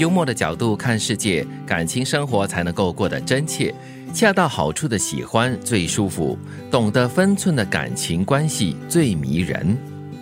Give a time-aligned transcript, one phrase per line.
[0.00, 3.74] 幽默的角度看世界，感情生活才能够过得真切。
[4.14, 6.38] 恰到好处的喜欢最舒服，
[6.70, 9.76] 懂得分寸的感情关系最迷人。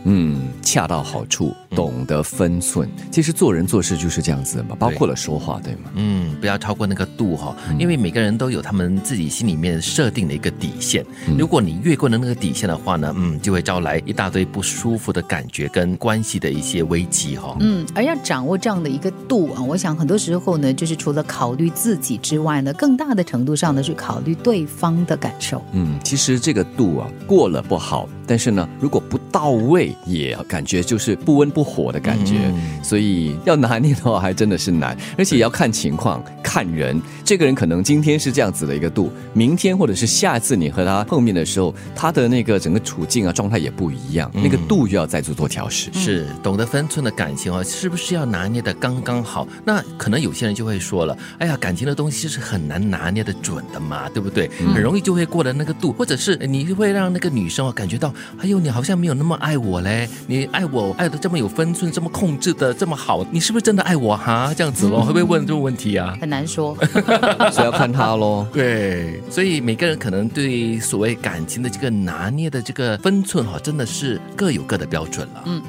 [0.04, 2.88] 嗯，恰到好处，懂得分寸。
[3.10, 5.90] 其实做人做事就是这样子的嘛，包括了说话，对吗？
[5.94, 11.04] 嗯，不要超过那个度哈，因为每个人都有他们自己心里面设定的一个底线。
[11.36, 17.56] 如果你越过了那个底线的话呢，嗯，就会招来一大堆不舒服的感觉跟关系的一些危机哈。
[17.60, 25.62] 嗯，而要掌握这样的一个度啊，我想很多时候呢，就是除了考虑自己之外呢，更大的程度上呢，是考虑对方的感受。
[25.72, 28.08] 嗯，其实这个度啊，过了不好。
[28.28, 32.34] 但是呢，如果不到位，也感觉就是不温不火的感觉，
[32.82, 37.00] 所以要拿捏的话，还真的是难，而且要看情况、看人。
[37.24, 45.90] 这个人可能今天是这样子的一个度，明天或者是下一次你和他碰面的时候，他的那个整个处境啊、状态也不一样，那个度又要再做做调试。
[45.92, 49.46] 是懂得分寸的感情啊，是不是要拿捏的刚刚好？
[49.64, 54.48] 那可能有些人就会说了，哎呀，感情的东西是很难拿捏的准的嘛，对不对？
[54.74, 58.12] 很容易就会过了那个度，或者是你会让那个女生啊感觉到。
[58.38, 60.08] 哎呦，你好像没有那么爱我嘞！
[60.26, 64.52] 你爱我爱的这么有分寸，这么控制的这么好，你是不是真的爱我哈？
[64.56, 66.16] 这样子咯， 会不会问这种问题啊？
[66.20, 66.76] 很难说，
[67.52, 68.46] 所以要看他咯。
[68.52, 75.42] 对，所以每个人可能对所谓感情的这个拿捏的这个分寸哈，真的是各有各的标准了。
[75.46, 75.62] 嗯，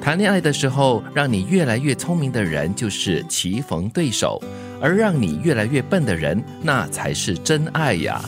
[0.00, 4.40] 谈恋爱的时候，让你越来越聪明的人就是棋逢对手。
[4.80, 8.20] 而让你越来越笨的人，那才是真爱呀！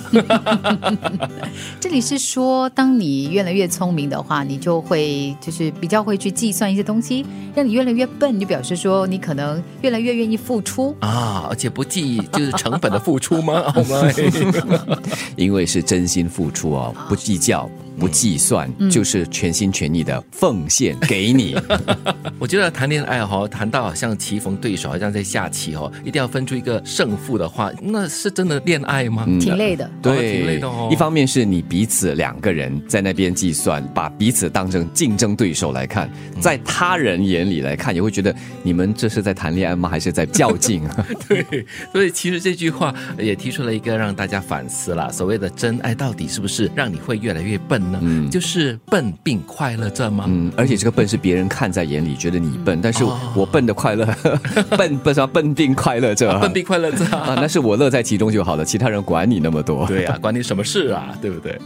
[1.80, 7.24] 这里是说，当你越来越聪明的话，你就会就是比较会去计算一些东西；
[7.54, 13.72] 让你越来越笨，就表示说你可能越来越愿意付出啊，而且不计就是成本的付出吗？
[15.36, 17.68] 因为是真心付出啊，不计较。
[17.98, 21.56] 不计算就是全心全意的奉献给你。
[22.38, 29.24] 我觉得谈恋爱哈，谈到好像棋逢对手，好像在下棋哦，一定要分出一个胜负的话，那是真的恋爱吗？
[29.40, 30.88] 挺累的，对，挺累的哦。
[30.92, 36.08] 一方面是你彼此两个人在那边计算，把彼此当成竞争对手来看，
[36.40, 39.88] 在他人眼里来看，也会觉得你们这是在谈恋爱吗？
[39.88, 40.82] 还是在较劲？
[41.28, 47.87] 对，所以其实这句话也提出了一个让大家反思了：所谓的真爱到底是不是让你会越来越笨？
[48.02, 50.24] 嗯，就是笨并快乐着吗？
[50.28, 53.04] 嗯，而且这个笨是别人看在眼里，觉得你笨，但是
[53.34, 54.06] 我笨的快乐，
[54.76, 59.86] 笨笨什么笨并快乐着，笨并快乐着啊， 那是我乐在其中就好了，其他人管你那么多？
[59.88, 61.58] 对啊，管你什么事啊，对不对？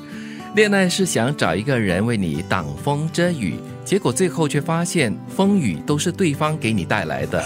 [0.55, 3.55] 恋爱是想找一个人为你挡风遮雨。
[3.85, 7.43] 结果最后却发现风雨都是对方给你带来的，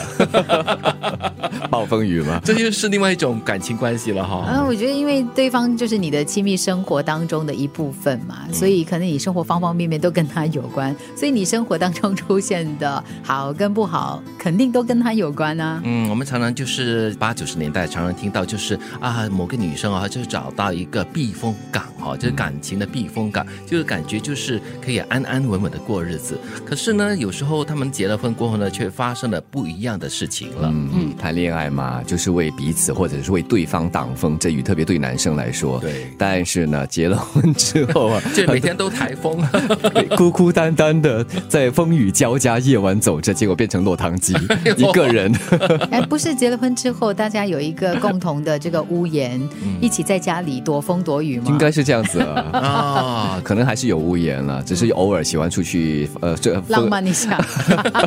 [1.70, 2.40] 暴风雨吗？
[2.44, 4.44] 这就是另外一种感情关系了哈。
[4.44, 15.80] 啊，我觉得因为对方就是你的亲密生活当中的一部分嘛，所以可能你生活方方面面都跟他有关，所以你生活当中出现的好跟不好，肯定都跟他有关啊。
[15.84, 26.25] 嗯，我们常常就是八九十年代常常听到，就是啊，某个女生啊，就是找到一个避风港哈，就是感情的避风港，就是感觉就是可以安安稳稳的过日子。
[26.64, 30.68] 可是呢，有时候他们结了婚过后呢，却发生了不一样的事情了。
[30.72, 35.78] 嗯，谈恋爱嘛，就是为彼此或者是为对方挡风遮雨，特别对男生来说。
[35.80, 36.06] 对。
[36.18, 39.38] 但是呢，结了婚之后啊， 就每天都台风，
[40.16, 44.34] 孤孤单单的在风雨交加夜晚走着，结果变成落汤鸡
[44.76, 45.32] 一个人。
[45.90, 49.40] 哎，不是结了婚之后，大家有一个共同的这个屋檐，
[49.80, 51.44] 一起在家里躲风躲雨吗？
[51.48, 52.20] 应该是这样子
[52.52, 56.08] 啊，可能还是有屋檐了，只是偶尔喜欢出去。
[56.20, 57.38] 呃，这浪漫一下，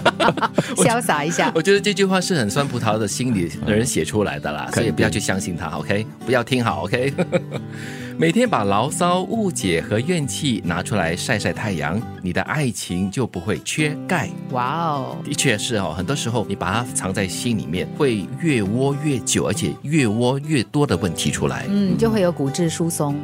[0.77, 1.51] 潇洒一下。
[1.55, 6.05] 我觉得这句话是很酸葡萄的心理的人写出来的啦，所以不要去相信他，OK？
[6.25, 7.13] 不要听好，OK？
[8.19, 14.29] 每天把牢骚、误解和怨气拿出来晒晒太阳，你的爱情就不会缺钙。
[14.51, 21.65] 哇哦，的确是哦，很多时候你把它藏在心里面，会越窝越久，而且越窝越多的问题出来。
[21.69, 23.15] 嗯，就会有骨质疏松。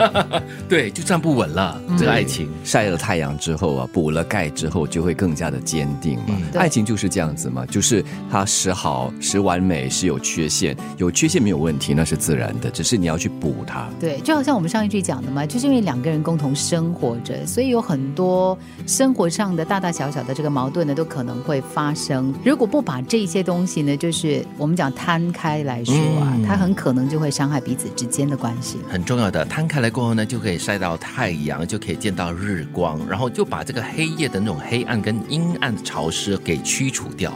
[0.66, 1.78] 对，就站不稳了。
[1.98, 6.34] 这个爱情晒了太阳之后啊，补了钙之后，就会更加的坚定嘛。
[6.54, 13.86] 爱情就是这样子嘛，就是它时好时完美，时有缺陷，有缺陷没有问题，那是自然的，只是你要去补它。
[14.00, 14.21] 对。
[14.22, 22.32] 就好像我们上一句讲的嘛，就是因为两个人共同生活着，所以有很多生活上的大大小小的这个矛盾呢，都可能会发生。
[22.44, 28.78] 如果不把这些东西呢，就是我们讲摊开来说啊，它很可能就会伤害彼此之间的关系。
[28.88, 37.32] 很重要的，摊开来过后呢，就可以晒到太阳，就可以见到日光，然后就把这个黑夜的那种黑暗跟阴暗的潮湿给驱除掉。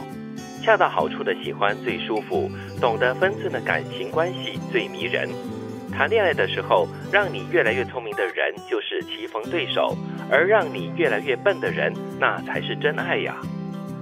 [0.63, 2.49] 恰到好处的喜欢最舒服，
[2.79, 5.29] 懂得分寸的感情关系最迷人。
[5.97, 9.97] 谈恋爱的时候，让你越来越聪明的人就是棋逢对手，
[10.29, 13.35] 而让你越来越笨的人，那才是真爱呀。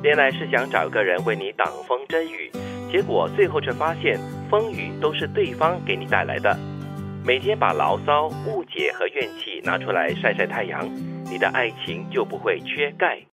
[0.03, 2.51] 恋爱是想找个人为你挡风遮雨，
[2.91, 4.19] 结果最后却发现
[4.51, 6.53] 风雨都是对方给你带来的。
[7.25, 10.85] 每天把牢骚、误解和怨气拿出来晒晒太阳，
[11.31, 13.25] 你的爱情就不会缺钙。